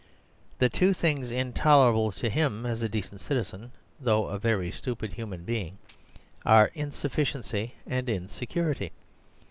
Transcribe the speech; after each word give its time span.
The 0.57 0.67
two 0.67 0.93
things 0.95 1.29
intolerable 1.29 2.11
to 2.13 2.27
him 2.27 2.65
as 2.65 2.81
a 2.81 2.89
decent 2.89 3.21
citizen 3.21 3.71
(though 3.99 4.25
a 4.29 4.39
very 4.39 4.71
stupid 4.71 5.13
human 5.13 5.43
being) 5.45 5.77
are 6.43 6.71
insufficiency 6.73 7.75
and 7.85 8.09
in 8.09 8.27
security. 8.27 8.93